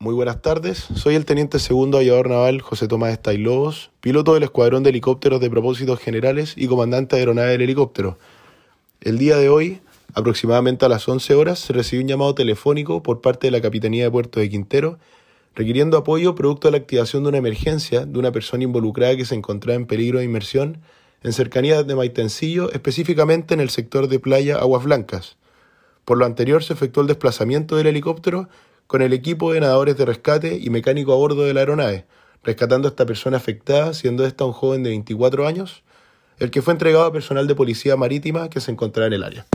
Muy 0.00 0.14
buenas 0.14 0.40
tardes, 0.42 0.86
soy 0.94 1.16
el 1.16 1.24
teniente 1.24 1.58
segundo 1.58 1.98
aviador 1.98 2.28
naval 2.28 2.60
José 2.60 2.86
Tomás 2.86 3.10
Estailobos, 3.10 3.90
piloto 4.00 4.32
del 4.32 4.44
Escuadrón 4.44 4.84
de 4.84 4.90
Helicópteros 4.90 5.40
de 5.40 5.50
Propósitos 5.50 5.98
Generales 5.98 6.54
y 6.56 6.68
comandante 6.68 7.16
de 7.16 7.22
aeronave 7.22 7.50
del 7.50 7.62
helicóptero. 7.62 8.16
El 9.00 9.18
día 9.18 9.38
de 9.38 9.48
hoy, 9.48 9.80
aproximadamente 10.14 10.86
a 10.86 10.88
las 10.88 11.08
11 11.08 11.34
horas, 11.34 11.58
se 11.58 11.72
recibió 11.72 12.04
un 12.04 12.08
llamado 12.08 12.32
telefónico 12.36 13.02
por 13.02 13.20
parte 13.20 13.48
de 13.48 13.50
la 13.50 13.60
Capitanía 13.60 14.04
de 14.04 14.10
Puerto 14.12 14.38
de 14.38 14.48
Quintero 14.48 15.00
requiriendo 15.56 15.96
apoyo 15.96 16.36
producto 16.36 16.68
de 16.68 16.72
la 16.72 16.78
activación 16.78 17.24
de 17.24 17.30
una 17.30 17.38
emergencia 17.38 18.06
de 18.06 18.20
una 18.20 18.30
persona 18.30 18.62
involucrada 18.62 19.16
que 19.16 19.24
se 19.24 19.34
encontraba 19.34 19.74
en 19.74 19.86
peligro 19.86 20.20
de 20.20 20.26
inmersión 20.26 20.78
en 21.24 21.32
cercanías 21.32 21.84
de 21.88 21.96
Maitencillo, 21.96 22.70
específicamente 22.70 23.52
en 23.52 23.58
el 23.58 23.70
sector 23.70 24.06
de 24.06 24.20
playa 24.20 24.58
Aguas 24.58 24.84
Blancas. 24.84 25.38
Por 26.04 26.18
lo 26.18 26.24
anterior 26.24 26.62
se 26.62 26.74
efectuó 26.74 27.00
el 27.00 27.08
desplazamiento 27.08 27.74
del 27.74 27.88
helicóptero 27.88 28.48
con 28.88 29.02
el 29.02 29.12
equipo 29.12 29.52
de 29.52 29.60
nadadores 29.60 29.98
de 29.98 30.06
rescate 30.06 30.58
y 30.58 30.70
mecánico 30.70 31.12
a 31.12 31.16
bordo 31.16 31.42
de 31.42 31.52
la 31.52 31.60
aeronave, 31.60 32.06
rescatando 32.42 32.88
a 32.88 32.90
esta 32.90 33.04
persona 33.04 33.36
afectada, 33.36 33.92
siendo 33.92 34.24
esta 34.24 34.46
un 34.46 34.52
joven 34.52 34.82
de 34.82 34.88
24 34.88 35.46
años, 35.46 35.82
el 36.38 36.50
que 36.50 36.62
fue 36.62 36.72
entregado 36.72 37.04
a 37.04 37.12
personal 37.12 37.46
de 37.46 37.54
policía 37.54 37.98
marítima 37.98 38.48
que 38.48 38.60
se 38.60 38.70
encontraba 38.70 39.08
en 39.08 39.12
el 39.12 39.24
área. 39.24 39.46